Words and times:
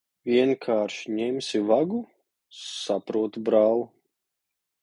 Vienkārši 0.27 1.13
ņemsi 1.19 1.61
vagu? 1.71 2.01
Saprotu, 2.63 3.47
brāl'. 3.51 3.89